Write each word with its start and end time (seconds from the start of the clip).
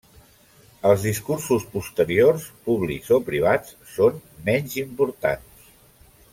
Els 0.91 1.03
discursos 1.07 1.67
posteriors, 1.73 2.47
públics 2.69 3.13
o 3.19 3.21
privats, 3.29 3.77
són 3.99 4.19
menys 4.51 4.81
importants. 4.87 5.73